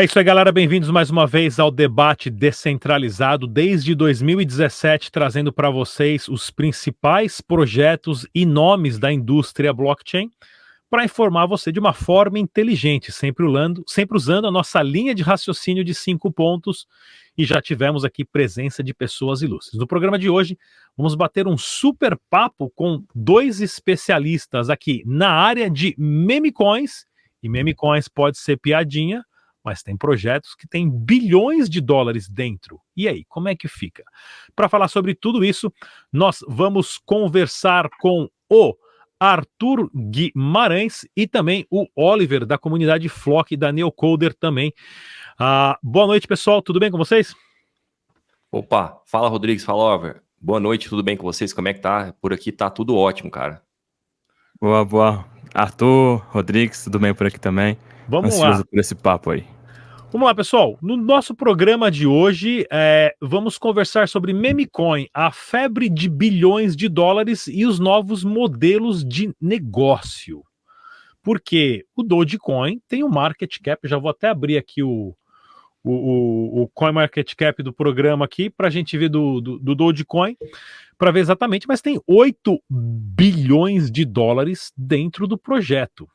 [0.00, 0.50] É isso aí, galera.
[0.50, 8.26] Bem-vindos mais uma vez ao debate descentralizado desde 2017, trazendo para vocês os principais projetos
[8.34, 10.30] e nomes da indústria blockchain
[10.88, 15.22] para informar você de uma forma inteligente, sempre usando, sempre usando a nossa linha de
[15.22, 16.86] raciocínio de cinco pontos.
[17.36, 19.78] E já tivemos aqui presença de pessoas ilustres.
[19.78, 20.56] No programa de hoje,
[20.96, 27.04] vamos bater um super papo com dois especialistas aqui na área de meme coins.
[27.42, 29.22] E meme coins pode ser piadinha,
[29.64, 32.80] mas tem projetos que têm bilhões de dólares dentro.
[32.96, 34.02] E aí, como é que fica?
[34.54, 35.72] Para falar sobre tudo isso,
[36.12, 38.74] nós vamos conversar com o
[39.18, 44.72] Arthur Guimarães e também o Oliver, da comunidade Flock da Neocoder também.
[45.38, 47.34] Ah, boa noite, pessoal, tudo bem com vocês?
[48.50, 50.22] Opa, fala Rodrigues, fala Oliver.
[50.40, 51.52] Boa noite, tudo bem com vocês?
[51.52, 52.14] Como é que tá?
[52.18, 53.62] Por aqui tá tudo ótimo, cara.
[54.58, 55.24] Boa, boa.
[55.54, 57.76] Arthur, Rodrigues, tudo bem por aqui também?
[58.10, 58.64] Vamos Ansioso lá.
[58.68, 59.44] por esse papo aí.
[60.10, 60.76] Vamos lá, pessoal.
[60.82, 66.88] No nosso programa de hoje, é, vamos conversar sobre memecoin, a febre de bilhões de
[66.88, 70.42] dólares e os novos modelos de negócio.
[71.22, 75.14] Porque o Dogecoin tem um market cap, já vou até abrir aqui o,
[75.84, 79.56] o, o, o coin market cap do programa aqui para a gente ver do, do,
[79.60, 80.36] do Dogecoin,
[80.98, 86.08] para ver exatamente, mas tem 8 bilhões de dólares dentro do projeto.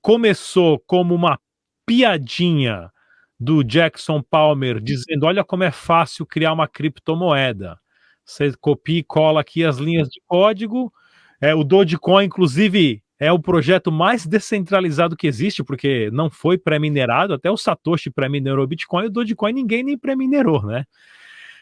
[0.00, 1.38] Começou como uma
[1.86, 2.90] piadinha
[3.38, 7.78] do Jackson Palmer dizendo: olha como é fácil criar uma criptomoeda.
[8.24, 10.92] Você copia e cola aqui as linhas de código.
[11.40, 17.32] É, o Dogecoin, inclusive, é o projeto mais descentralizado que existe, porque não foi pré-minerado,
[17.34, 20.84] até o Satoshi pré-minerou o Bitcoin, o Dogecoin ninguém nem pré-minerou, né?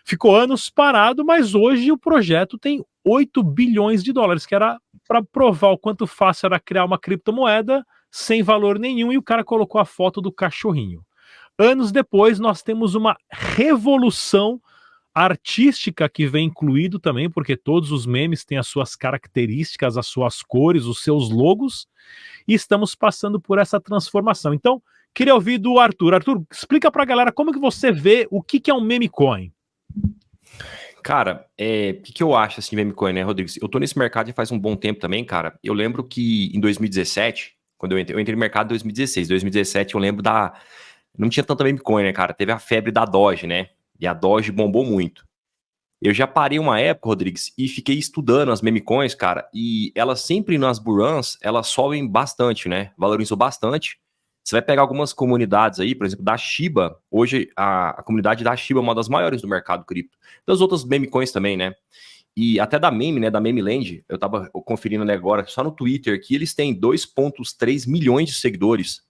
[0.04, 5.22] Ficou anos parado, mas hoje o projeto tem 8 bilhões de dólares, que era para
[5.22, 7.84] provar o quanto fácil era criar uma criptomoeda
[8.16, 11.04] sem valor nenhum, e o cara colocou a foto do cachorrinho.
[11.58, 14.58] Anos depois, nós temos uma revolução
[15.14, 20.42] artística que vem incluído também, porque todos os memes têm as suas características, as suas
[20.42, 21.86] cores, os seus logos,
[22.48, 24.54] e estamos passando por essa transformação.
[24.54, 24.82] Então,
[25.14, 26.14] queria ouvir do Arthur.
[26.14, 29.10] Arthur, explica para a galera como que você vê o que, que é um meme
[29.10, 29.52] coin.
[31.02, 33.58] Cara, é, o que, que, eu acho assim de meme coin, né, Rodrigues?
[33.60, 35.58] Eu tô nesse mercado já faz um bom tempo também, cara.
[35.62, 39.94] Eu lembro que em 2017, quando eu entrei, eu entrei no mercado em 2016, 2017
[39.94, 40.54] eu lembro da
[41.18, 42.34] não tinha tanta meme coin, né, cara?
[42.34, 43.70] Teve a febre da Doge, né?
[43.98, 45.24] E a Doge bombou muito.
[46.00, 50.20] Eu já parei uma época, Rodrigues, e fiquei estudando as meme coins, cara, e elas
[50.20, 52.92] sempre nas burans, elas sobem bastante, né?
[52.98, 53.98] Valorizou bastante.
[54.44, 57.00] Você vai pegar algumas comunidades aí, por exemplo, da Shiba.
[57.10, 60.16] Hoje, a, a comunidade da Shiba é uma das maiores do mercado cripto.
[60.46, 61.74] Das outras meme coins também, né?
[62.36, 63.30] E até da meme, né?
[63.30, 68.28] Da Meme Land, eu tava conferindo agora, só no Twitter, que eles têm 2,3 milhões
[68.28, 69.02] de seguidores.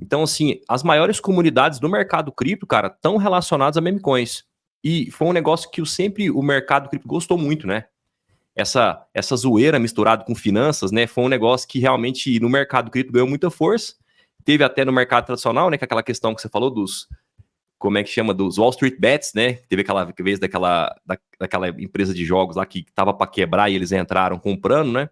[0.00, 4.44] Então, assim, as maiores comunidades do mercado cripto, cara, estão relacionadas a meme coins.
[4.82, 7.84] E foi um negócio que sempre o mercado cripto gostou muito, né?
[8.54, 11.06] Essa, essa zoeira misturada com finanças, né?
[11.06, 13.94] Foi um negócio que realmente no mercado cripto ganhou muita força.
[14.44, 15.76] Teve até no mercado tradicional, né?
[15.76, 17.06] Que é aquela questão que você falou dos.
[17.82, 18.32] Como é que chama?
[18.32, 19.54] Dos Wall Street Bets, né?
[19.68, 23.74] Teve aquela vez daquela, da, daquela empresa de jogos lá que tava para quebrar e
[23.74, 25.10] eles entraram comprando, né?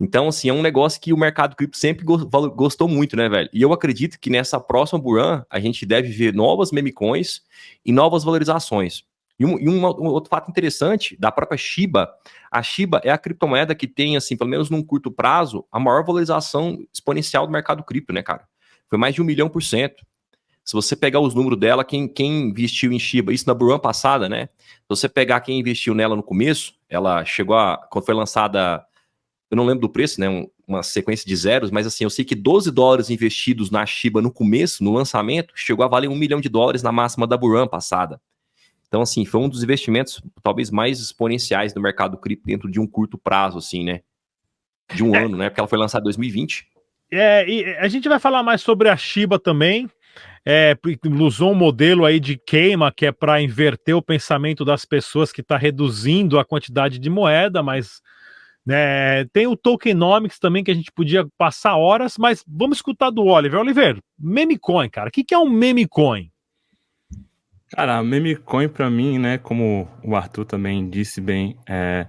[0.00, 3.48] Então, assim, é um negócio que o mercado cripto sempre gostou muito, né, velho?
[3.52, 7.42] E eu acredito que nessa próxima Buran a gente deve ver novas memecoins
[7.86, 9.04] e novas valorizações.
[9.38, 12.12] E, um, e um, um, outro fato interessante da própria Shiba,
[12.50, 16.04] a Shiba é a criptomoeda que tem, assim, pelo menos num curto prazo, a maior
[16.04, 18.48] valorização exponencial do mercado cripto, né, cara?
[18.90, 20.04] Foi mais de um milhão por cento.
[20.64, 24.28] Se você pegar os números dela, quem, quem investiu em Shiba, isso na Buran passada,
[24.28, 24.48] né?
[24.58, 28.84] Se você pegar quem investiu nela no começo, ela chegou a, quando foi lançada
[29.50, 30.46] eu não lembro do preço, né?
[30.66, 34.32] uma sequência de zeros, mas assim, eu sei que 12 dólares investidos na Shiba no
[34.32, 38.20] começo, no lançamento, chegou a valer um milhão de dólares na máxima da Buran passada.
[38.88, 42.86] Então, assim, foi um dos investimentos talvez mais exponenciais do mercado cripto dentro de um
[42.86, 44.00] curto prazo, assim, né?
[44.94, 45.24] De um é.
[45.24, 45.50] ano, né?
[45.50, 46.66] Porque ela foi lançada em 2020.
[47.10, 49.90] É, e a gente vai falar mais sobre a Shiba também.
[50.46, 50.76] É,
[51.20, 55.40] usou um modelo aí de queima que é para inverter o pensamento das pessoas que
[55.40, 58.02] está reduzindo a quantidade de moeda, mas
[58.66, 59.26] né?
[59.26, 63.60] Tem o tokenomics também que a gente podia passar horas, mas vamos escutar do Oliver.
[63.60, 65.08] Oliver, memecoin, cara.
[65.08, 66.30] O que, que é um memecoin?
[67.70, 72.06] Cara, memecoin para mim, né, como o Arthur também disse bem, é,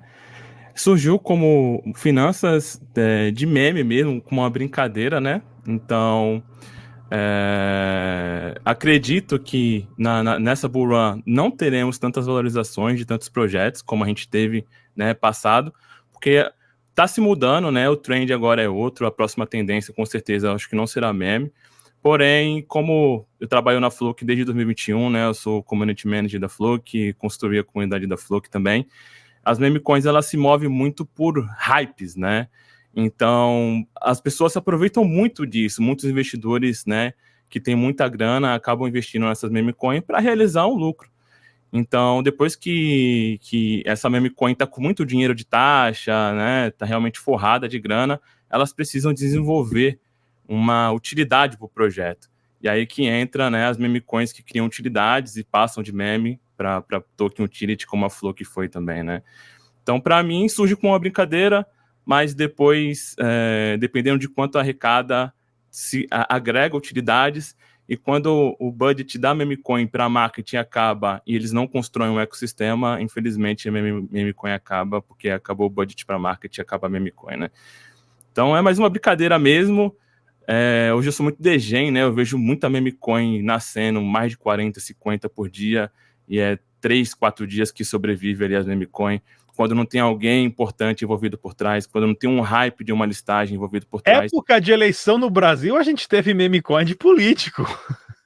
[0.76, 5.42] surgiu como finanças é, de meme mesmo, como uma brincadeira, né?
[5.68, 6.44] Então,
[7.18, 13.82] é, acredito que na, na, nessa bull run não teremos tantas valorizações de tantos projetos
[13.82, 15.74] como a gente teve né, passado,
[16.12, 16.46] porque
[16.94, 17.90] tá se mudando, né?
[17.90, 21.52] O trend agora é outro, a próxima tendência com certeza acho que não será meme,
[22.02, 25.26] Porém, como eu trabalho na Flock desde 2021, né?
[25.26, 28.88] Eu sou community manager da Flock, construí a comunidade da Flock também.
[29.44, 32.48] As meme coins elas se movem muito por hypes, né?
[32.96, 35.82] Então, as pessoas se aproveitam muito disso.
[35.82, 37.14] Muitos investidores, né,
[37.50, 41.10] que têm muita grana, acabam investindo nessas meme coins para realizar um lucro.
[41.74, 46.86] Então, depois que, que essa meme coin está com muito dinheiro de taxa, né, está
[46.86, 50.00] realmente forrada de grana, elas precisam desenvolver
[50.48, 52.30] uma utilidade para o projeto.
[52.62, 56.40] E aí que entra né, as meme coins que criam utilidades e passam de meme
[56.56, 56.82] para
[57.18, 59.22] token utility, como a Flow que foi também, né?
[59.84, 61.68] Então, para mim, surge com uma brincadeira,
[62.06, 65.34] mas depois, é, dependendo de quanto arrecada,
[65.72, 67.56] se a, agrega utilidades
[67.88, 73.02] e quando o budget da memecoin para marketing acaba e eles não constroem um ecossistema,
[73.02, 77.52] infelizmente a memecoin acaba, porque acabou o budget para marketing, acaba a memecoin, né?
[78.32, 79.96] Então é mais uma brincadeira mesmo.
[80.48, 82.04] É, hoje eu sou muito degen, né?
[82.04, 85.92] Eu vejo muita memecoin nascendo, mais de 40, 50 por dia,
[86.28, 89.22] e é 3, 4 dias que sobrevive ali as memecoin
[89.56, 93.06] quando não tem alguém importante envolvido por trás, quando não tem um hype de uma
[93.06, 94.32] listagem envolvido por trás.
[94.32, 97.64] Época de eleição no Brasil, a gente teve meme coin de político.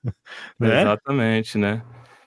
[0.60, 0.82] né?
[0.82, 1.84] Exatamente, né?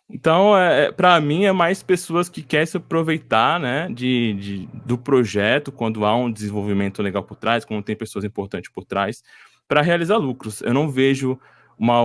[0.08, 4.68] Então, é, é para mim, é mais pessoas que querem se aproveitar né, de, de,
[4.84, 9.22] do projeto, quando há um desenvolvimento legal por trás, quando tem pessoas importantes por trás,
[9.66, 10.60] para realizar lucros.
[10.60, 11.40] Eu não vejo
[11.78, 12.02] uma,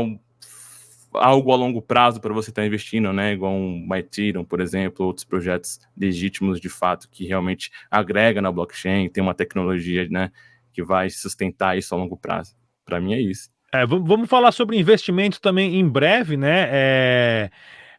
[1.13, 3.33] algo a longo prazo para você estar tá investindo, né?
[3.33, 9.09] Igual um Ethereum, por exemplo, outros projetos legítimos de fato que realmente agrega na blockchain,
[9.09, 10.31] tem uma tecnologia, né,
[10.73, 12.55] que vai sustentar isso a longo prazo.
[12.85, 13.49] Para mim é isso.
[13.73, 16.67] É, vamos falar sobre investimento também em breve, né?
[16.69, 17.49] É,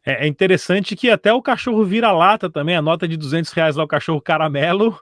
[0.04, 3.84] é, é interessante que até o cachorro vira-lata também, a nota de 200 reais lá,
[3.84, 4.98] o cachorro caramelo,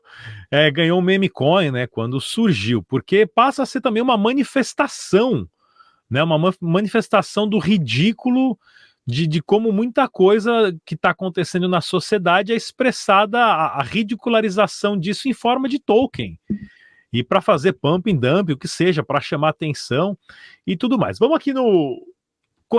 [0.50, 1.86] é, ganhou um meme coin, né?
[1.86, 5.48] Quando surgiu, porque passa a ser também uma manifestação
[6.10, 6.22] né?
[6.22, 8.58] Uma manifestação do ridículo
[9.06, 14.98] de, de como muita coisa que está acontecendo na sociedade é expressada a, a, ridicularização
[14.98, 16.38] disso em forma de token.
[17.12, 20.18] E para fazer pump and dump, o que seja, para chamar atenção
[20.66, 21.18] e tudo mais.
[21.18, 22.04] Vamos aqui no.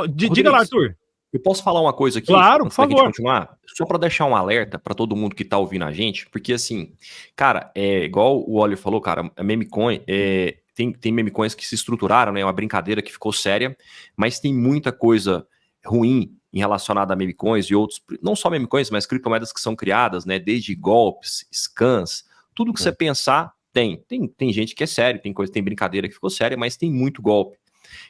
[0.10, 0.98] D Diga lá, Arthur.
[1.32, 2.28] Eu posso falar uma coisa aqui?
[2.28, 3.06] Claro, por favor.
[3.06, 3.58] continuar?
[3.76, 6.94] Só para deixar um alerta para todo mundo que está ouvindo a gente, porque assim,
[7.36, 11.74] cara, é igual o Oliver falou, cara, a memecoin é, tem, tem memecoins que se
[11.74, 12.46] estruturaram, né?
[12.46, 13.76] Uma brincadeira que ficou séria,
[14.16, 15.48] mas tem muita coisa
[15.84, 20.24] ruim em relacionada a memecoins e outros, não só memecoins, mas criptomoedas que são criadas,
[20.24, 20.38] né?
[20.38, 22.84] Desde golpes, scans, tudo que é.
[22.84, 24.04] você pensar tem.
[24.08, 24.28] tem.
[24.28, 27.24] Tem gente que é sério, tem coisa, tem brincadeira que ficou séria, mas tem muito
[27.24, 27.58] golpe.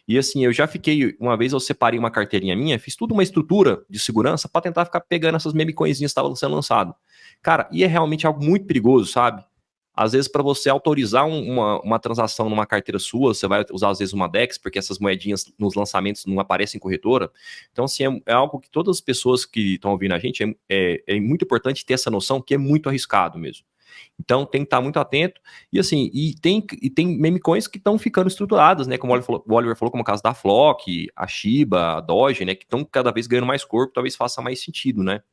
[0.05, 3.23] E assim, eu já fiquei, uma vez eu separei uma carteirinha minha, fiz tudo uma
[3.23, 6.93] estrutura de segurança para tentar ficar pegando essas memecoinzinhas que estavam sendo lançado.
[7.41, 9.43] Cara, e é realmente algo muito perigoso, sabe?
[9.97, 13.89] Às vezes, para você autorizar um, uma, uma transação numa carteira sua, você vai usar,
[13.89, 17.31] às vezes, uma DEX, porque essas moedinhas nos lançamentos não aparecem em corretora.
[17.71, 20.53] Então, assim, é, é algo que todas as pessoas que estão ouvindo a gente, é,
[20.69, 23.65] é, é, muito importante ter essa noção que é muito arriscado mesmo.
[24.19, 25.41] Então, tem que estar muito atento.
[25.73, 28.99] E, assim, e tem, e tem meme coins que estão ficando estruturadas, né?
[28.99, 32.01] Como o Oliver, falou, o Oliver falou, como o caso da Flock, a Shiba, a
[32.01, 32.53] Doge, né?
[32.53, 35.23] Que estão cada vez ganhando mais corpo, talvez faça mais sentido, né?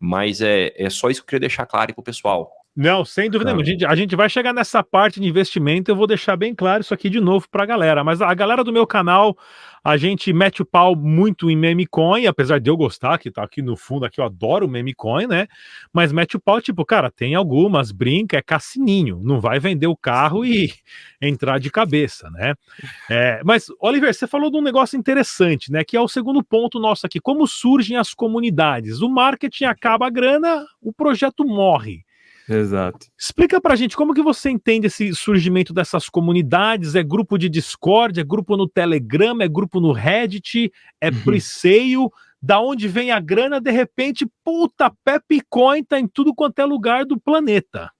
[0.00, 2.63] Mas é, é só isso que eu queria deixar claro para o pessoal.
[2.76, 3.62] Não, sem dúvida nenhuma.
[3.62, 5.90] A gente, a gente vai chegar nessa parte de investimento.
[5.90, 8.02] Eu vou deixar bem claro isso aqui de novo para a galera.
[8.02, 9.38] Mas a galera do meu canal,
[9.84, 13.44] a gente mete o pau muito em meme coin, apesar de eu gostar, que tá
[13.44, 15.46] aqui no fundo, aqui eu adoro meme coin, né?
[15.92, 19.20] Mas mete o pau, tipo, cara, tem algumas, brinca, é cassininho.
[19.22, 20.72] Não vai vender o carro e
[21.22, 22.54] entrar de cabeça, né?
[23.08, 25.84] É, mas, Oliver, você falou de um negócio interessante, né?
[25.84, 27.20] Que é o segundo ponto nosso aqui.
[27.20, 29.00] Como surgem as comunidades?
[29.00, 32.03] O marketing acaba a grana, o projeto morre.
[32.48, 33.06] Exato.
[33.18, 36.94] Explica pra gente como que você entende esse surgimento dessas comunidades?
[36.94, 40.70] É grupo de Discord, é grupo no Telegram, é grupo no Reddit,
[41.00, 42.08] é uhum.
[42.42, 43.58] Da onde vem a grana?
[43.58, 47.90] De repente, puta, Pepcoin tá em tudo quanto é lugar do planeta.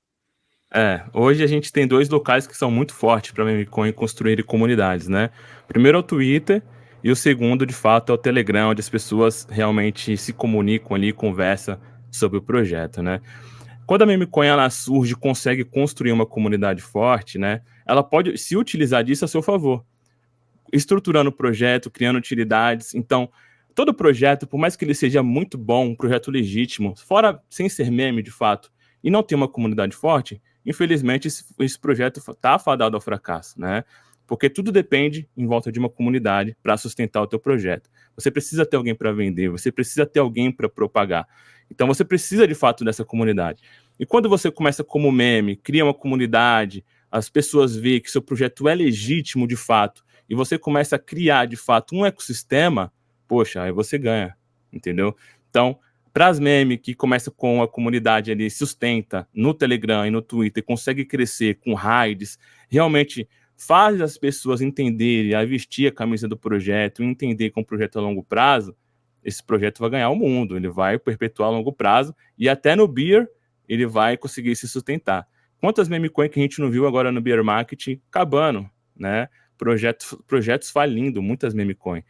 [0.71, 5.09] É, hoje a gente tem dois locais que são muito fortes para memecoin construir comunidades,
[5.09, 5.31] né?
[5.67, 6.63] Primeiro é o Twitter
[7.03, 11.13] e o segundo, de fato, é o Telegram, onde as pessoas realmente se comunicam ali,
[11.13, 11.79] conversam
[12.11, 13.21] sobre o projeto, né?
[13.87, 17.61] Quando a memecoin ela surge, consegue construir uma comunidade forte, né?
[17.87, 19.85] Ela pode se utilizar disso a seu favor,
[20.73, 22.95] estruturando o projeto, criando utilidades.
[22.95, 23.31] Então,
[23.75, 27.91] todo projeto, por mais que ele seja muito bom, um projeto legítimo, fora sem ser
[27.91, 28.73] meme de fato,
[29.03, 33.85] e não ter uma comunidade forte, infelizmente esse, esse projeto está afadado ao fracasso, né?
[34.27, 37.91] Porque tudo depende em volta de uma comunidade para sustentar o teu projeto.
[38.17, 41.29] Você precisa ter alguém para vender, você precisa ter alguém para propagar.
[41.71, 43.63] Então você precisa de fato dessa comunidade.
[43.99, 48.69] E quando você começa como meme, cria uma comunidade, as pessoas veem que seu projeto
[48.69, 52.93] é legítimo de fato, e você começa a criar de fato um ecossistema,
[53.29, 54.37] poxa, aí você ganha,
[54.73, 55.15] entendeu?
[55.49, 55.79] Então,
[56.13, 60.65] para as memes que começa com a comunidade ali, sustenta no Telegram e no Twitter,
[60.65, 67.03] consegue crescer com raids, realmente faz as pessoas entenderem, a vestir a camisa do projeto,
[67.03, 68.77] entender que é um projeto a longo prazo,
[69.25, 72.87] esse projeto vai ganhar o mundo, ele vai perpetuar a longo prazo e até no
[72.87, 73.29] Beer
[73.69, 75.27] ele vai conseguir se sustentar.
[75.59, 79.29] Quantas meme coin que a gente não viu agora no Beer Market acabando, né?
[79.57, 82.03] Projetos, projetos falindo, muitas meme coin.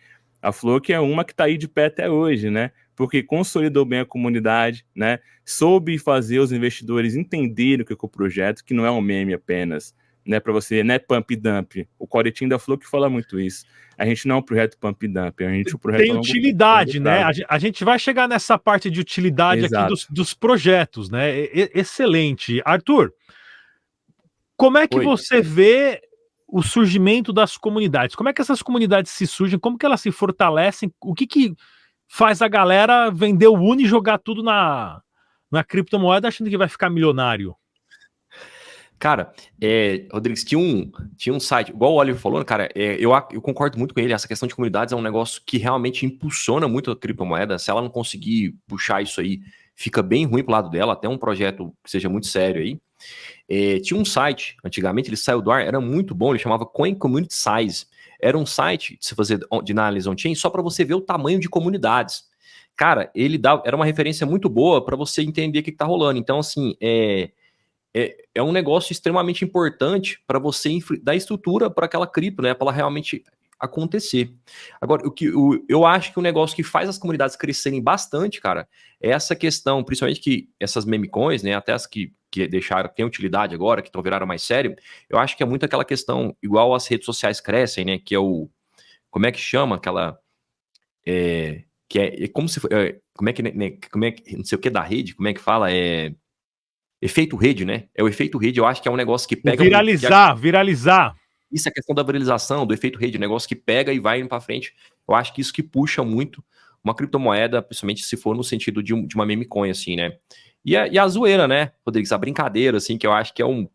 [0.42, 2.73] A Flow é uma que está aí de pé até hoje, né?
[2.97, 5.21] Porque consolidou bem a comunidade, né?
[5.44, 9.33] Soube fazer os investidores entenderem o que é o projeto, que não é um meme
[9.33, 9.94] apenas,
[10.26, 11.87] né, para você, né, pump dump.
[11.99, 13.64] O Coretinho da Flow que fala muito isso.
[13.97, 16.99] A gente não é um projeto pump dump, a gente é um projeto Tem utilidade,
[16.99, 17.25] né?
[17.49, 19.76] A gente vai chegar nessa parte de utilidade Exato.
[19.76, 21.31] aqui dos, dos, projetos, né?
[21.75, 22.61] excelente.
[22.64, 23.12] Arthur,
[24.57, 25.04] como é que Oi.
[25.04, 26.00] você vê
[26.49, 28.16] o surgimento das comunidades?
[28.16, 29.59] Como é que essas comunidades se surgem?
[29.59, 30.93] Como que elas se fortalecem?
[31.00, 31.54] O que que
[32.09, 35.00] faz a galera vender o Uni e jogar tudo na,
[35.50, 37.54] na criptomoeda achando que vai ficar milionário?
[38.99, 43.11] Cara, é, Rodrigues, tinha um, tinha um site, igual o Oliver falou, cara, é, eu,
[43.33, 46.67] eu concordo muito com ele, essa questão de comunidades é um negócio que realmente impulsiona
[46.67, 49.41] muito a criptomoeda, se ela não conseguir puxar isso aí,
[49.75, 52.79] fica bem ruim pro lado dela, até um projeto que seja muito sério aí.
[53.49, 56.95] É, tinha um site, antigamente ele saiu do ar, era muito bom, ele chamava Coin
[56.95, 57.87] Community Size,
[58.21, 61.39] era um site de se fazer de análise on-chain só para você ver o tamanho
[61.39, 62.25] de comunidades.
[62.77, 66.19] Cara, ele dá, era uma referência muito boa para você entender o que, está rolando.
[66.19, 67.31] Então, assim, é,
[67.95, 70.71] é, é um negócio extremamente importante para você
[71.01, 72.53] dar estrutura para aquela cripto, né?
[72.53, 73.25] Para ela realmente
[73.59, 74.35] acontecer.
[74.81, 78.41] Agora, o que o, eu acho que o negócio que faz as comunidades crescerem bastante,
[78.41, 78.69] cara,
[79.01, 81.55] é essa questão, principalmente que essas meme coins, né?
[81.55, 84.75] Até as que, que deixaram, tem utilidade agora, que estão viraram mais sério,
[85.09, 87.99] eu acho que é muito aquela questão, igual as redes sociais crescem, né?
[87.99, 88.51] Que é o.
[89.11, 90.19] Como é que chama aquela.
[91.07, 92.61] É, que é, é como se.
[92.73, 93.43] É, como é que.
[93.43, 94.37] Né, como é que.
[94.37, 95.73] Não sei o que da rede, como é que fala?
[95.73, 96.13] É
[97.01, 97.85] efeito rede, né?
[97.95, 99.63] É o efeito rede, eu acho que é um negócio que pega.
[99.63, 100.41] Viralizar, que...
[100.41, 101.15] viralizar.
[101.51, 104.29] Isso é a questão da viralização, do efeito rede, negócio que pega e vai indo
[104.29, 104.75] para frente.
[105.09, 106.43] Eu acho que isso que puxa muito
[106.83, 110.17] uma criptomoeda, principalmente se for no sentido de, um, de uma meme coin, assim, né?
[110.65, 112.13] E a, e a zoeira, né, Rodrigues?
[112.13, 113.69] A brincadeira, assim, que eu acho que é um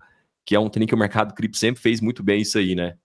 [0.46, 2.96] que é um trem que o mercado cripto sempre fez muito bem isso aí, né?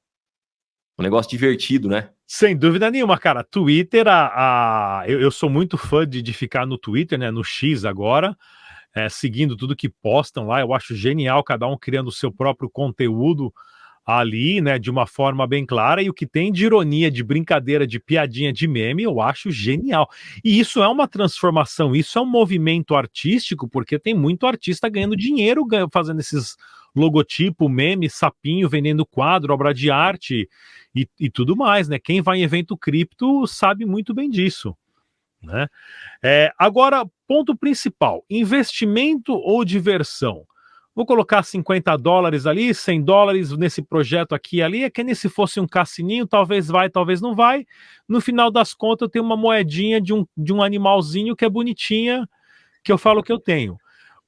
[0.98, 2.08] Um negócio divertido, né?
[2.26, 3.44] Sem dúvida nenhuma, cara.
[3.44, 5.08] Twitter, a, a...
[5.08, 7.30] Eu, eu, sou muito fã de, de ficar no Twitter, né?
[7.30, 8.34] No X agora
[8.94, 10.60] é, seguindo tudo que postam lá.
[10.60, 13.52] Eu acho genial cada um criando o seu próprio conteúdo
[14.06, 16.02] ali, né, de uma forma bem clara.
[16.02, 20.08] E o que tem de ironia, de brincadeira, de piadinha, de meme, eu acho genial.
[20.44, 25.16] E isso é uma transformação, isso é um movimento artístico, porque tem muito artista ganhando
[25.16, 26.56] dinheiro fazendo esses
[26.94, 30.48] logotipo, meme, sapinho, vendendo quadro, obra de arte
[30.94, 31.98] e, e tudo mais, né?
[31.98, 34.76] Quem vai em evento cripto sabe muito bem disso.
[35.44, 35.66] Né?
[36.22, 40.46] É, agora, ponto principal: investimento ou diversão?
[40.94, 44.84] Vou colocar 50 dólares ali, 100 dólares nesse projeto aqui e ali.
[44.84, 47.66] É que nem se fosse um cassininho, talvez vai, talvez não vai.
[48.08, 51.48] No final das contas, eu tenho uma moedinha de um, de um animalzinho que é
[51.48, 52.28] bonitinha,
[52.84, 53.76] que eu falo que eu tenho.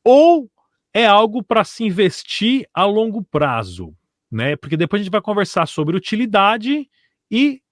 [0.03, 0.51] Ou
[0.93, 3.95] é algo para se investir a longo prazo,
[4.31, 4.57] né?
[4.57, 6.91] Porque depois a gente vai conversar sobre utilidade
[7.31, 7.63] e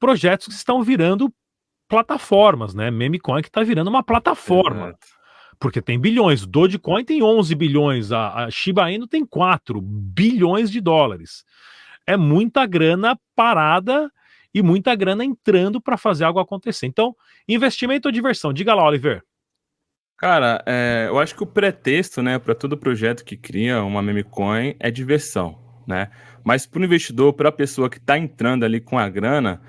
[0.00, 1.32] projetos que estão virando
[1.92, 2.90] plataformas, né?
[2.90, 4.88] Memecoin que está virando uma plataforma.
[4.88, 5.06] Exato.
[5.60, 6.46] Porque tem bilhões.
[6.46, 8.10] Dogecoin tem 11 bilhões.
[8.10, 11.44] A, a Shiba Inu tem 4 bilhões de dólares.
[12.06, 14.10] É muita grana parada
[14.54, 16.86] e muita grana entrando para fazer algo acontecer.
[16.86, 17.14] Então,
[17.46, 18.54] investimento ou diversão?
[18.54, 19.22] Diga lá, Oliver.
[20.16, 24.22] Cara, é, eu acho que o pretexto, né, para todo projeto que cria uma meme
[24.22, 26.10] coin é diversão, né?
[26.42, 29.60] Mas para o investidor, para a pessoa que está entrando ali com a grana,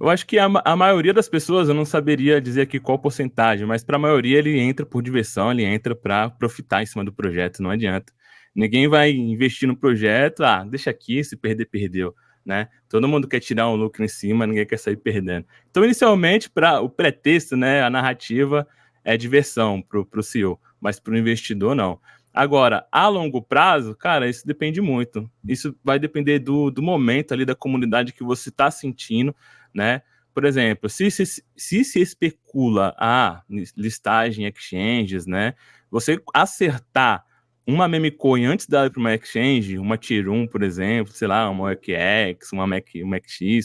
[0.00, 3.66] eu acho que a, a maioria das pessoas, eu não saberia dizer aqui qual porcentagem,
[3.66, 7.12] mas para a maioria ele entra por diversão, ele entra para profitar em cima do
[7.12, 8.10] projeto, não adianta.
[8.54, 12.14] Ninguém vai investir no projeto, ah, deixa aqui, se perder, perdeu.
[12.44, 12.68] Né?
[12.88, 15.46] Todo mundo quer tirar um lucro em cima, ninguém quer sair perdendo.
[15.70, 18.66] Então, inicialmente, para o pretexto, né, a narrativa
[19.04, 22.00] é diversão para o CEO, mas para o investidor, não.
[22.32, 25.28] Agora, a longo prazo, cara, isso depende muito.
[25.46, 29.34] Isso vai depender do, do momento ali da comunidade que você está sentindo,
[29.74, 30.02] né?
[30.34, 33.42] Por exemplo, se se, se, se especula a
[33.76, 35.54] listagem exchanges, né?
[35.90, 37.24] Você acertar
[37.66, 41.48] uma meme coin antes da para uma exchange, uma tier 1, por exemplo, sei lá,
[41.50, 43.18] uma OKX, uma Mac, uma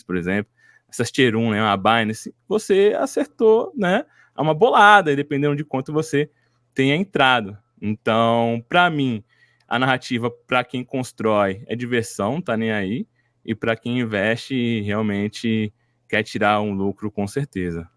[0.05, 0.51] por exemplo,
[0.89, 4.05] essas tier 1, né, uma Binance, você acertou, né?
[4.37, 6.29] Uma bolada, dependendo de quanto você
[6.73, 7.57] tenha entrado.
[7.81, 9.23] Então, para mim,
[9.67, 13.07] a narrativa para quem constrói é diversão, tá nem aí.
[13.45, 15.71] e para quem investe realmente
[16.15, 17.89] quer tirar um lucro com certeza.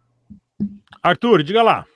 [1.01, 1.87] Arthur, diga lá.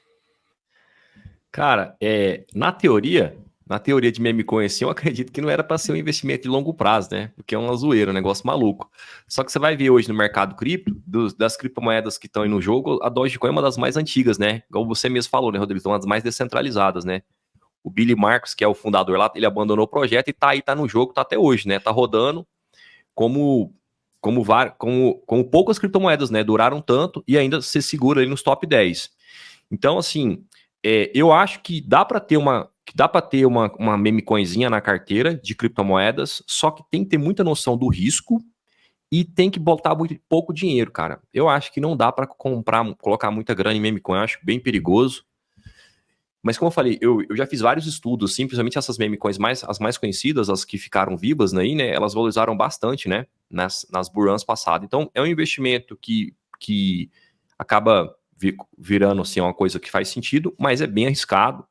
[1.50, 3.37] Cara, é, na teoria,
[3.67, 6.49] na teoria de meme assim, eu acredito que não era para ser um investimento de
[6.49, 7.33] longo prazo, né?
[7.35, 8.88] Porque é uma zoeira, um negócio maluco.
[9.26, 12.49] Só que você vai ver hoje no mercado cripto, dos, das criptomoedas que estão aí
[12.49, 14.62] no jogo, a Dogecoin é uma das mais antigas, né?
[14.71, 15.87] Igual você mesmo falou, né, Rodrigo?
[15.88, 17.23] Uma das mais descentralizadas, né?
[17.83, 20.62] O Billy Marcos, que é o fundador lá, ele abandonou o projeto e tá aí,
[20.62, 21.81] tá no jogo, tá até hoje, né?
[21.81, 22.47] Tá rodando
[23.12, 23.75] como
[24.23, 24.45] como,
[24.79, 26.45] como, como poucas criptomoedas, né?
[26.45, 29.11] Duraram tanto e ainda se segura ali nos top 10.
[29.71, 30.45] Então, assim,
[30.83, 34.23] é, eu acho que dá para ter uma que dá para ter uma, uma meme
[34.23, 38.41] coinzinha na carteira de criptomoedas, só que tem que ter muita noção do risco
[39.11, 41.21] e tem que botar muito, pouco dinheiro, cara.
[41.33, 44.38] Eu acho que não dá para comprar, colocar muita grana em meme coin, eu acho
[44.43, 45.25] bem perigoso.
[46.43, 49.63] Mas como eu falei, eu, eu já fiz vários estudos, simplesmente essas meme coins mais,
[49.65, 54.09] as mais conhecidas, as que ficaram vivas aí, né, elas valorizaram bastante, né, nas, nas
[54.09, 54.85] burans passadas.
[54.85, 57.11] Então, é um investimento que, que
[57.57, 58.13] acaba
[58.77, 61.65] virando assim uma coisa que faz sentido, mas é bem arriscado.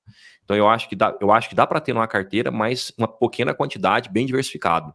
[0.44, 3.08] Então eu acho que dá, eu acho que dá para ter numa carteira, mas uma
[3.08, 4.94] pequena quantidade, bem diversificado.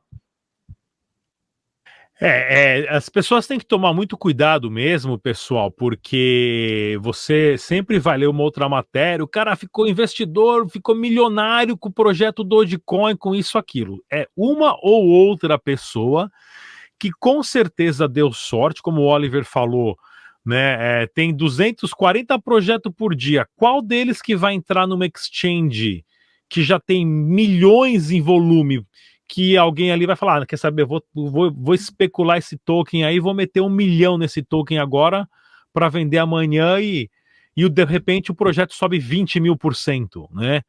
[2.19, 8.17] É, é, as pessoas têm que tomar muito cuidado mesmo, pessoal, porque você sempre vai
[8.17, 13.35] ler uma outra matéria, o cara ficou investidor, ficou milionário com o projeto Dogecoin, com
[13.35, 14.03] isso, aquilo.
[14.11, 16.31] É uma ou outra pessoa
[16.99, 19.95] que com certeza deu sorte, como o Oliver falou,
[20.45, 21.03] né?
[21.03, 23.47] É, tem 240 projetos por dia.
[23.55, 26.03] Qual deles que vai entrar numa exchange
[26.49, 28.87] que já tem milhões em volume?
[29.29, 33.19] Que alguém ali vai falar, ah, quer saber, vou, vou, vou especular esse token aí,
[33.19, 35.29] vou meter um milhão nesse token agora
[35.73, 37.11] para vender amanhã e,
[37.57, 40.63] e de repente o projeto sobe 20 mil por cento, né?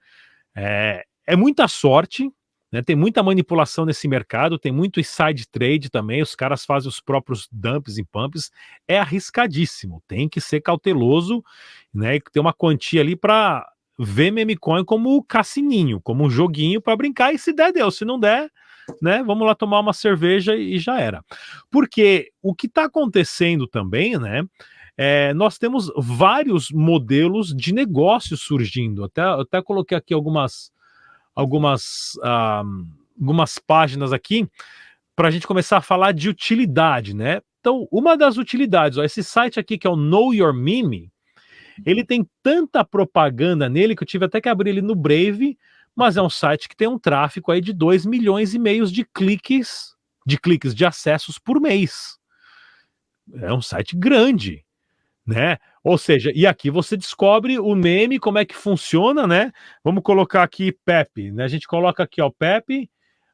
[0.55, 2.31] É, é muita sorte,
[2.71, 2.81] né?
[2.81, 7.47] Tem muita manipulação nesse mercado, tem muito inside trade também, os caras fazem os próprios
[7.51, 8.51] dumps e pumps,
[8.87, 11.43] é arriscadíssimo, tem que ser cauteloso,
[11.93, 12.15] né?
[12.15, 13.65] E ter uma quantia ali para
[13.97, 18.19] ver memecoin como cassininho, como um joguinho para brincar, e se der, deu, se não
[18.19, 18.49] der,
[19.01, 19.23] né?
[19.23, 21.23] Vamos lá tomar uma cerveja e já era.
[21.69, 24.43] Porque o que está acontecendo também, né?
[24.97, 29.03] É, nós temos vários modelos de negócio surgindo.
[29.03, 30.71] Até, até coloquei aqui algumas,
[31.35, 32.87] algumas, uh,
[33.19, 34.47] algumas páginas aqui
[35.15, 37.41] para a gente começar a falar de utilidade, né?
[37.59, 41.11] Então, uma das utilidades, ó, esse site aqui que é o Know Your Meme,
[41.85, 45.57] ele tem tanta propaganda nele que eu tive até que abrir ele no Brave,
[45.95, 49.03] mas é um site que tem um tráfego aí de 2 milhões e meio de
[49.03, 52.17] cliques, de cliques de acessos por mês.
[53.41, 54.63] É um site grande,
[55.25, 55.57] né?
[55.83, 59.51] Ou seja, e aqui você descobre o meme, como é que funciona, né?
[59.83, 61.43] Vamos colocar aqui Pepe, né?
[61.43, 62.89] A gente coloca aqui, ó, Pepe,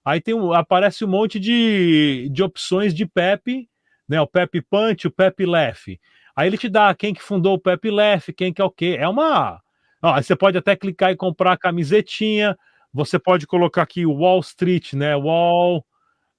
[0.06, 3.70] aí tem um, aparece um monte de, de opções de Pepe,
[4.08, 4.22] né?
[4.22, 6.00] O Pepe Punch, o Pepe Lef.
[6.36, 8.98] Aí ele te dá quem que fundou o Pepe Lef, quem que é o quê.
[9.00, 9.62] É uma...
[10.02, 12.58] Ó, você pode até clicar e comprar a camisetinha,
[12.92, 15.16] você pode colocar aqui Wall Street, né?
[15.16, 15.86] Wall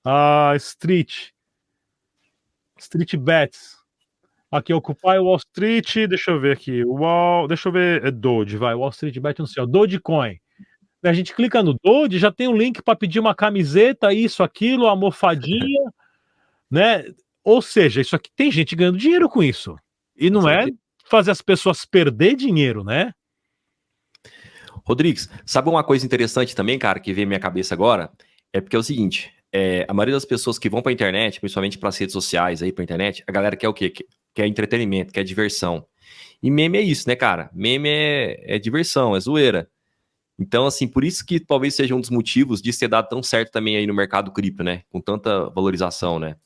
[0.07, 1.31] uh, Street.
[2.79, 3.77] Street Bets.
[4.51, 8.73] Aqui, Occupy Wall Street, deixa eu ver aqui, Wall, deixa eu ver, é Doge, vai,
[8.73, 10.39] Wall Street Bet, não sei, ó, Dogecoin.
[11.03, 14.85] A gente clica no Doge, já tem um link para pedir uma camiseta, isso, aquilo,
[14.85, 15.91] uma mofadinha,
[16.71, 17.05] né?
[17.43, 19.77] Ou seja, isso aqui tem gente ganhando dinheiro com isso.
[20.17, 20.67] E não é
[21.07, 23.13] fazer as pessoas perder dinheiro, né?
[24.87, 28.11] Rodrigues, sabe uma coisa interessante também, cara, que veio à minha cabeça agora?
[28.53, 31.41] É porque é o seguinte, é, a maioria das pessoas que vão para a internet,
[31.41, 33.91] principalmente para as redes sociais aí para internet, a galera quer o quê?
[33.91, 35.87] que é entretenimento, que é diversão.
[36.43, 37.49] E meme é isso, né, cara?
[37.55, 39.71] Meme é, é diversão, é zoeira.
[40.39, 43.53] Então, assim, por isso que talvez seja um dos motivos de ser dado tão certo
[43.53, 44.83] também aí no mercado cripto, né?
[44.91, 46.37] Com tanta valorização, né?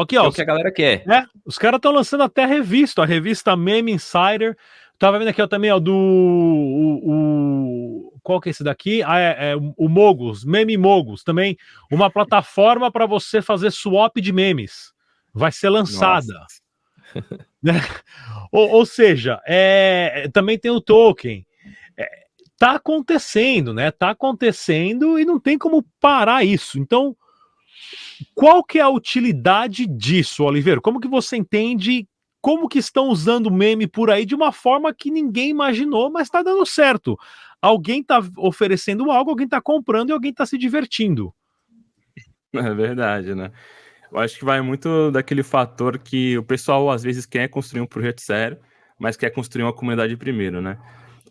[0.00, 1.02] Ok, ó, é o que a galera quer.
[1.10, 4.56] É, os caras estão lançando até a revista, a revista Meme Insider.
[4.96, 5.92] Tava vendo aqui ó, também, ó, do.
[5.92, 9.02] O, o, qual que é esse daqui?
[9.02, 11.56] Ah, é, é o Mogos, Meme Mogos, também.
[11.90, 14.92] Uma plataforma para você fazer swap de memes.
[15.34, 16.32] Vai ser lançada.
[17.60, 17.72] Né?
[18.52, 21.44] ou, ou, seja, é, também tem o token.
[21.96, 22.08] É,
[22.56, 23.90] tá acontecendo, né?
[23.90, 26.78] Tá acontecendo e não tem como parar isso.
[26.78, 27.16] Então,
[28.34, 30.80] qual que é a utilidade disso, Oliveira?
[30.80, 32.06] Como que você entende
[32.40, 36.42] como que estão usando meme por aí de uma forma que ninguém imaginou, mas está
[36.42, 37.18] dando certo?
[37.60, 41.34] Alguém está oferecendo algo, alguém está comprando e alguém está se divertindo.
[42.54, 43.52] É verdade, né?
[44.10, 47.86] Eu acho que vai muito daquele fator que o pessoal às vezes quer construir um
[47.86, 48.58] projeto sério,
[48.98, 50.78] mas quer construir uma comunidade primeiro, né?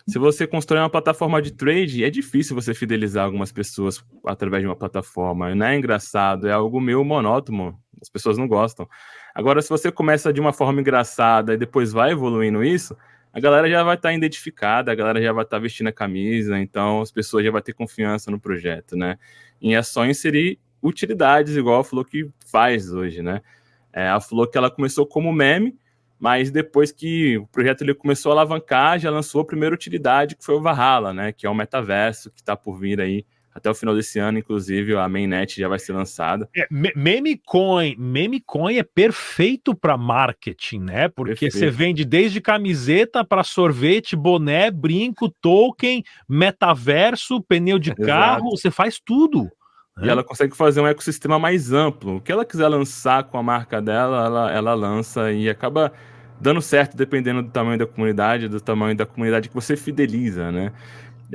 [0.07, 4.67] Se você constrói uma plataforma de trade, é difícil você fidelizar algumas pessoas através de
[4.67, 5.53] uma plataforma.
[5.53, 8.87] Não é engraçado, é algo meio monótono, As pessoas não gostam.
[9.35, 12.95] Agora, se você começa de uma forma engraçada e depois vai evoluindo isso,
[13.33, 15.91] a galera já vai estar tá identificada, a galera já vai estar tá vestindo a
[15.91, 19.17] camisa, então as pessoas já vão ter confiança no projeto, né?
[19.61, 23.41] E é só inserir utilidades, igual a Flow que faz hoje, né?
[23.91, 25.77] É, a Flow que ela começou como meme,
[26.19, 30.43] mas depois que o projeto ele começou a alavancar, já lançou a primeira utilidade, que
[30.43, 31.31] foi o Valhalla, né?
[31.31, 33.25] Que é o metaverso que está por vir aí
[33.57, 36.47] até o final desse ano, inclusive, a mainnet já vai ser lançada.
[36.55, 41.07] É, Memecoin, Memecoin é perfeito para marketing, né?
[41.07, 41.57] Porque perfeito.
[41.57, 48.99] você vende desde camiseta para sorvete, boné, brinco, token, metaverso, pneu de carro, você faz
[49.03, 49.49] tudo.
[49.97, 50.09] E né?
[50.09, 52.17] ela consegue fazer um ecossistema mais amplo.
[52.17, 55.91] O que ela quiser lançar com a marca dela, ela, ela lança e acaba
[56.39, 60.71] dando certo dependendo do tamanho da comunidade, do tamanho da comunidade que você fideliza, né?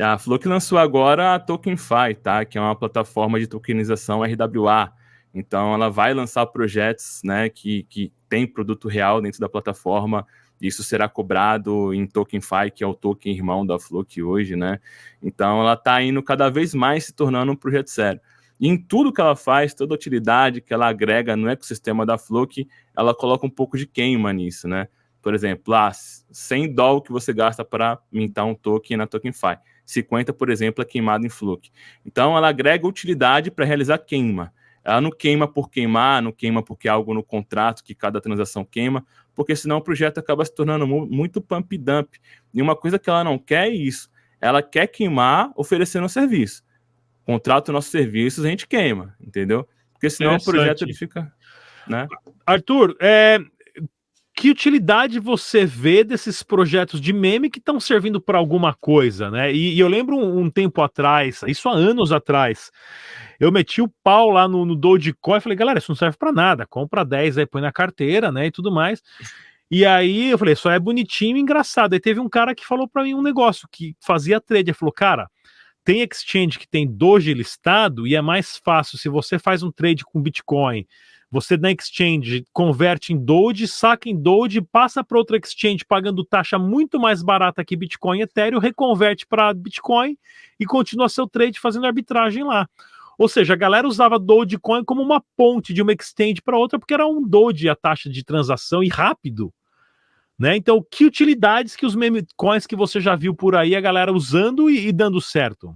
[0.01, 2.45] A Flow lançou agora a TokenFi, tá?
[2.45, 4.93] Que é uma plataforma de tokenização RWA.
[5.35, 10.27] Então, ela vai lançar projetos, né, que, que tem produto real dentro da plataforma.
[10.61, 14.79] Isso será cobrado em TokenFi, que é o token irmão da Flock hoje, né?
[15.23, 18.21] Então, ela está indo cada vez mais se tornando um projeto sério.
[18.65, 22.65] Em tudo que ela faz, toda utilidade que ela agrega no ecossistema da Flock,
[22.97, 24.87] ela coloca um pouco de queima nisso, né?
[25.21, 30.33] Por exemplo, ah, 100 dólares que você gasta para mintar um token na TokenFi 50,
[30.33, 31.73] por exemplo, é queimado em Fluke.
[32.07, 34.53] Então, ela agrega utilidade para realizar queima.
[34.85, 38.65] Ela não queima por queimar, não queima porque é algo no contrato que cada transação
[38.65, 42.15] queima, porque senão o projeto acaba se tornando muito pump dump.
[42.55, 44.09] E uma coisa que ela não quer é isso.
[44.41, 46.63] Ela quer queimar oferecendo um serviço.
[47.33, 49.67] Contrato nossos serviços, a gente queima, entendeu?
[49.95, 51.33] Porque senão o projeto ele fica.
[51.89, 52.07] Né?
[52.45, 53.39] Arthur, é,
[54.35, 59.51] que utilidade você vê desses projetos de meme que estão servindo para alguma coisa, né?
[59.51, 62.71] E, e eu lembro um, um, tempo atrás, isso há anos atrás,
[63.41, 66.33] eu meti o pau lá no, no Dogecoin e falei, galera, isso não serve para
[66.33, 69.03] nada, compra 10 aí, põe na carteira, né, e tudo mais.
[69.71, 71.95] E aí eu falei, só é bonitinho e engraçado.
[71.95, 74.93] Aí teve um cara que falou para mim um negócio que fazia trade, ele falou,
[74.93, 75.31] cara,
[75.85, 80.05] tem exchange que tem Doge listado e é mais fácil se você faz um trade
[80.05, 80.87] com Bitcoin
[81.33, 86.59] você na exchange converte em Doge, saca em Doge, passa para outra exchange pagando taxa
[86.59, 90.15] muito mais barata que Bitcoin e Ethereum, reconverte para Bitcoin
[90.61, 92.69] e continua seu trade fazendo arbitragem lá.
[93.17, 96.93] Ou seja, a galera usava Dogecoin como uma ponte de uma exchange para outra, porque
[96.93, 99.51] era um Doge a taxa de transação e rápido.
[100.43, 100.57] Né?
[100.57, 104.13] Então, que utilidades que os meme coins que você já viu por aí a galera
[104.13, 105.73] usando e, e dando certo?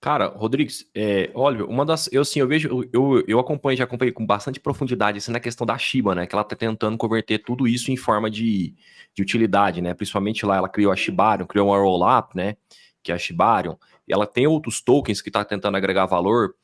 [0.00, 2.08] Cara, Rodrigues, é, olha, uma das.
[2.10, 5.64] Eu sim, eu vejo, eu, eu acompanho, já acompanhei com bastante profundidade assim, na questão
[5.64, 6.26] da Shiba, né?
[6.26, 8.74] Que ela tá tentando converter tudo isso em forma de,
[9.14, 9.94] de utilidade, né?
[9.94, 12.56] Principalmente lá, ela criou a Shibarium, criou uma Rollup, né?
[13.04, 13.76] Que é a Shibarium.
[14.08, 16.56] Ela tem outros tokens que tá tentando agregar valor.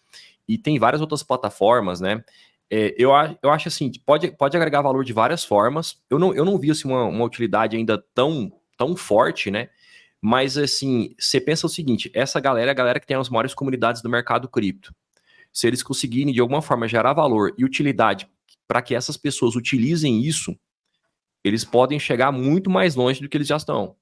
[0.49, 2.25] E tem várias outras plataformas, né?
[2.71, 3.11] É, eu,
[3.43, 6.03] eu acho assim, pode, pode agregar valor de várias formas.
[6.11, 9.69] Eu não, eu não vi assim, uma, uma utilidade ainda tão, tão forte, né?
[10.21, 13.55] Mas assim, você pensa o seguinte: essa galera é a galera que tem as maiores
[13.55, 14.95] comunidades do mercado cripto.
[15.53, 18.29] Se eles conseguirem de alguma forma gerar valor e utilidade
[18.67, 20.59] para que essas pessoas utilizem isso,
[21.45, 23.97] eles podem chegar muito mais longe do que eles já estão.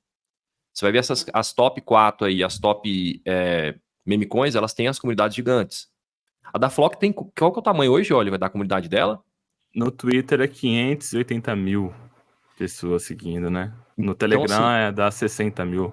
[0.72, 3.74] Você vai ver essas, as top 4 aí, as top é,
[4.04, 5.88] meme coins, elas têm as comunidades gigantes.
[6.52, 7.12] A da Flock tem.
[7.12, 9.22] Qual que é o tamanho hoje, Oliver, da comunidade dela?
[9.74, 11.92] No Twitter é 580 mil
[12.56, 13.72] pessoas seguindo, né?
[13.96, 15.92] No então, Telegram então, assim, é dá 60 mil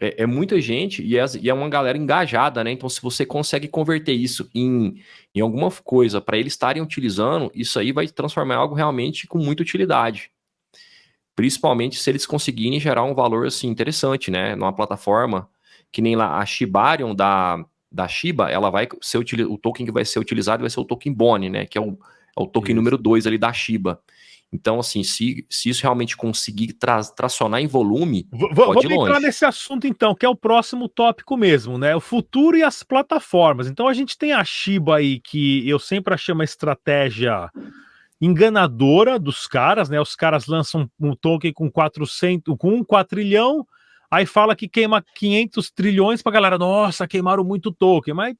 [0.00, 2.70] é, é muita gente e é, e é, uma galera engajada, né?
[2.70, 5.00] Então, se você consegue converter isso em,
[5.34, 9.62] em alguma coisa para eles estarem utilizando, isso aí vai transformar algo realmente com muita
[9.62, 10.30] utilidade.
[11.34, 14.54] Principalmente se eles conseguirem gerar um valor assim interessante, né?
[14.54, 15.48] Numa plataforma
[15.90, 20.04] que nem lá a Shibarium da, da Shiba, ela vai ser o token que vai
[20.04, 21.64] ser utilizado vai ser o token Boni, né?
[21.64, 21.96] Que é o,
[22.36, 22.76] é o token isso.
[22.76, 24.00] número 2 ali da Shiba.
[24.52, 29.44] Então, assim, se, se isso realmente conseguir tra tracionar em volume, v vamos entrar nesse
[29.44, 31.94] assunto então, que é o próximo tópico mesmo, né?
[31.94, 33.68] O futuro e as plataformas.
[33.68, 37.50] Então, a gente tem a Shiba aí, que eu sempre achei uma estratégia
[38.20, 40.00] enganadora dos caras, né?
[40.00, 43.66] Os caras lançam um token com 400, com um quatrilhão,
[44.10, 48.34] aí fala que queima 500 trilhões pra galera, nossa, queimaram muito token, mas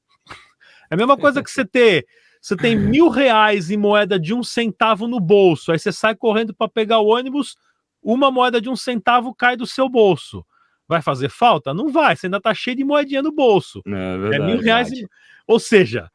[0.89, 2.05] é a mesma coisa que você ter
[2.45, 6.53] você tem mil reais em moeda de um centavo no bolso, aí você sai correndo
[6.53, 7.55] para pegar o ônibus,
[8.03, 10.45] uma moeda de um centavo cai do seu bolso.
[10.87, 11.73] Vai fazer falta?
[11.73, 13.81] Não vai, você ainda tá cheio de moedinha no bolso.
[13.83, 14.91] Não, é, verdade, é mil reais.
[14.91, 15.07] Em...
[15.47, 16.07] Ou seja,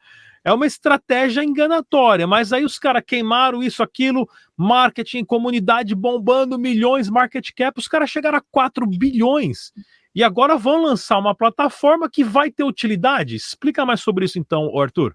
[0.44, 7.10] é uma estratégia enganatória, mas aí os caras queimaram isso, aquilo, marketing, comunidade bombando, milhões,
[7.10, 9.72] market cap, os caras chegaram a 4 bilhões.
[10.14, 13.36] E agora vão lançar uma plataforma que vai ter utilidade.
[13.36, 15.14] Explica mais sobre isso então, Arthur.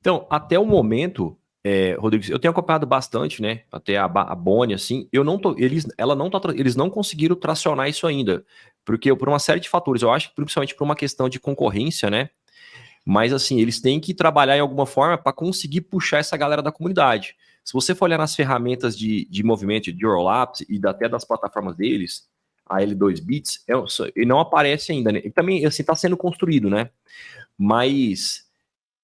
[0.00, 3.62] Então, até o momento, é, Rodrigo, eu tenho acompanhado bastante, né?
[3.70, 7.36] Até a, a Boni, assim, eu não tô, eles, ela não tá, eles não conseguiram
[7.36, 8.44] tracionar isso ainda,
[8.84, 12.30] porque por uma série de fatores, eu acho principalmente por uma questão de concorrência, né?
[13.04, 16.72] Mas assim, eles têm que trabalhar em alguma forma para conseguir puxar essa galera da
[16.72, 17.36] comunidade.
[17.64, 21.76] Se você for olhar nas ferramentas de, de movimento de Eurolapse e até das plataformas
[21.76, 22.28] deles,
[22.66, 23.72] a L2 Bits, é,
[24.16, 25.18] ele não aparece ainda, né?
[25.18, 26.90] Ele também assim está sendo construído, né?
[27.58, 28.44] Mas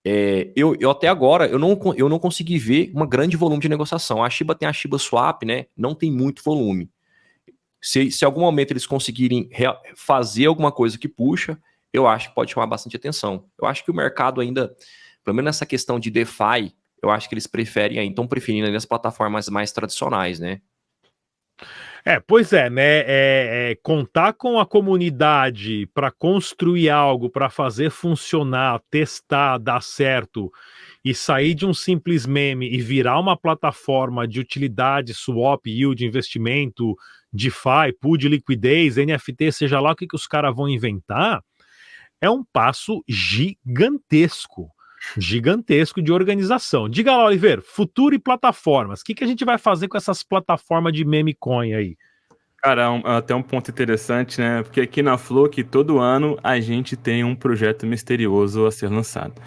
[0.04, 3.68] é, eu, eu, até agora eu não, eu não consegui ver um grande volume de
[3.68, 4.24] negociação.
[4.24, 5.66] A Shiba tem a Shiba Swap, né?
[5.76, 6.90] Não tem muito volume.
[7.80, 9.50] Se, se algum momento eles conseguirem
[9.94, 11.58] fazer alguma coisa que puxa,
[11.92, 13.48] eu acho que pode chamar bastante atenção.
[13.60, 14.74] Eu acho que o mercado ainda,
[15.24, 19.48] pelo menos nessa questão de DeFi, eu acho que eles preferem, então preferindo as plataformas
[19.48, 20.60] mais tradicionais, né?
[22.04, 23.00] É, pois é, né?
[23.00, 30.50] É, é contar com a comunidade para construir algo, para fazer funcionar, testar, dar certo
[31.04, 36.96] e sair de um simples meme e virar uma plataforma de utilidade, swap, yield, investimento,
[37.32, 41.42] DeFi, pool de liquidez, NFT, seja lá o que, que os caras vão inventar,
[42.20, 44.70] é um passo gigantesco
[45.16, 46.88] gigantesco de organização.
[46.88, 49.00] Diga lá, Oliveira, futuro e plataformas.
[49.00, 51.96] O que, que a gente vai fazer com essas plataformas de meme coin aí?
[52.58, 54.62] Cara, um, até um ponto interessante, né?
[54.62, 59.40] Porque aqui na Flow, todo ano a gente tem um projeto misterioso a ser lançado.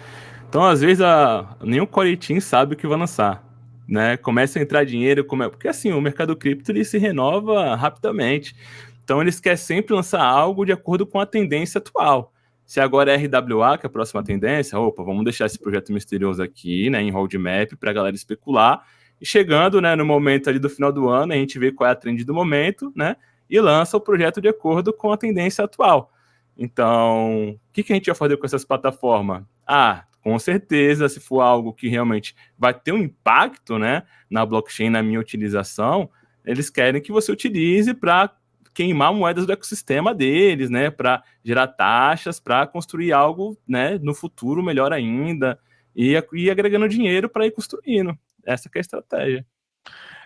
[0.48, 1.56] Então, às vezes, a,
[1.90, 3.44] Core Team sabe o que vai lançar.
[3.86, 4.16] Né?
[4.16, 5.48] Começa a entrar dinheiro, come...
[5.50, 8.56] porque assim, o mercado cripto ele se renova rapidamente.
[9.04, 12.32] Então, eles querem sempre lançar algo de acordo com a tendência atual.
[12.72, 16.42] Se agora é RWA, que é a próxima tendência, opa, vamos deixar esse projeto misterioso
[16.42, 18.82] aqui, né, em roadmap, para a galera especular.
[19.20, 21.92] E chegando, né, no momento ali do final do ano, a gente vê qual é
[21.92, 23.16] a trend do momento, né,
[23.50, 26.10] e lança o projeto de acordo com a tendência atual.
[26.56, 29.44] Então, o que, que a gente vai fazer com essas plataformas?
[29.66, 34.88] Ah, com certeza, se for algo que realmente vai ter um impacto, né, na blockchain,
[34.88, 36.08] na minha utilização,
[36.42, 38.34] eles querem que você utilize para
[38.74, 44.62] queimar moedas do ecossistema deles, né, para gerar taxas, para construir algo, né, no futuro
[44.62, 45.58] melhor ainda
[45.94, 48.16] e ir agregando dinheiro para ir construindo.
[48.44, 49.46] Essa é a estratégia.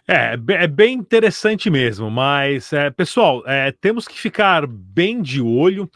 [0.08, 5.90] É, é bem interessante mesmo, mas é, pessoal, é, temos que ficar bem de olho,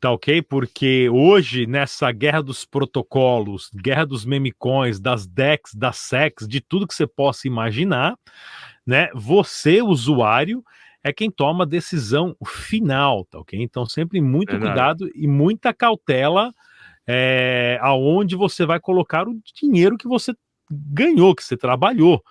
[0.00, 0.40] tá ok?
[0.40, 6.86] Porque hoje, nessa guerra dos protocolos, guerra dos memicões, das DEX, das SEX, de tudo
[6.86, 8.16] que você possa imaginar,
[8.86, 9.10] né?
[9.14, 10.64] Você, usuário,
[11.02, 13.60] é quem toma a decisão final, tá ok?
[13.60, 14.70] Então, sempre muito Verdade.
[14.70, 16.52] cuidado e muita cautela
[17.06, 20.34] é, aonde você vai colocar o dinheiro que você
[20.70, 22.22] ganhou, que você trabalhou.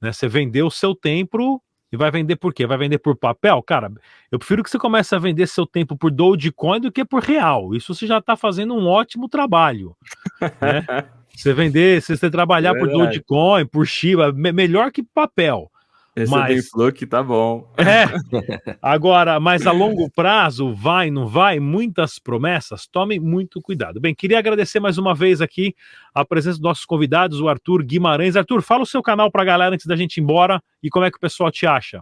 [0.00, 0.12] Né?
[0.12, 2.66] Você vendeu o seu tempo e vai vender por quê?
[2.66, 3.62] Vai vender por papel?
[3.62, 3.92] Cara,
[4.32, 7.74] eu prefiro que você comece a vender seu tempo por Dogecoin do que por real.
[7.74, 9.94] Isso você já está fazendo um ótimo trabalho.
[10.40, 11.06] Né?
[11.32, 15.70] você vender, se você trabalhar por Dogecoin, por Shiba, melhor que papel.
[16.16, 17.68] Esse mas, é bem tá bom.
[17.76, 18.04] É.
[18.80, 21.58] Agora, mas a longo prazo, vai, não vai?
[21.58, 24.00] Muitas promessas, tomem muito cuidado.
[24.00, 25.74] Bem, queria agradecer mais uma vez aqui
[26.14, 28.36] a presença dos nossos convidados, o Arthur Guimarães.
[28.36, 31.04] Arthur, fala o seu canal para a galera antes da gente ir embora e como
[31.04, 32.00] é que o pessoal te acha.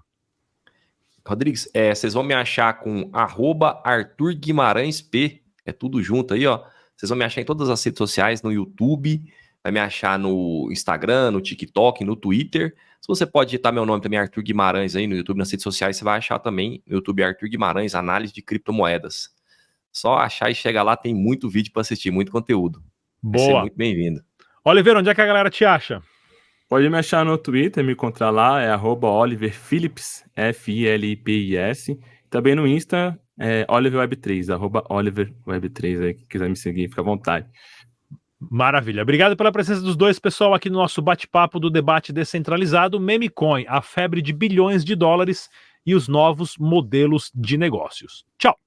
[1.27, 5.40] Rodrigues, é, vocês vão me achar com arroba Arthur Guimarães P.
[5.64, 6.62] É tudo junto aí, ó.
[6.94, 9.22] Vocês vão me achar em todas as redes sociais, no YouTube,
[9.62, 12.75] vai me achar no Instagram, no TikTok, no Twitter.
[13.03, 15.97] Se você pode digitar meu nome também, Arthur Guimarães, aí no YouTube, nas redes sociais,
[15.97, 19.29] você vai achar também no YouTube Arthur Guimarães, análise de criptomoedas.
[19.91, 22.81] Só achar e chegar lá, tem muito vídeo para assistir, muito conteúdo.
[23.21, 23.62] Boa.
[23.62, 24.23] muito bem-vindo.
[24.65, 26.01] Oliveira, onde é que a galera te acha?
[26.69, 31.99] Pode me achar no Twitter, me encontrar lá, é arroba Oliver Phillips, F-I-L-I-P-I-S.
[32.31, 37.49] Também no Insta, é OliverWeb3, arroba OliverWeb3, aí, quem quiser me seguir, fica à vontade.
[38.50, 39.02] Maravilha.
[39.02, 43.81] Obrigado pela presença dos dois, pessoal, aqui no nosso bate-papo do debate descentralizado Memecoin, a
[43.81, 45.48] febre de bilhões de dólares
[45.85, 48.24] e os novos modelos de negócios.
[48.38, 48.59] Tchau.